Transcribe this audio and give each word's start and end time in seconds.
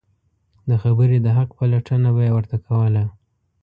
د 0.69 0.71
خبرې 0.83 1.17
د 1.21 1.27
حق 1.37 1.49
پلټنه 1.57 2.09
به 2.15 2.21
یې 2.25 2.31
ورته 2.37 2.57
کوله. 2.65 3.03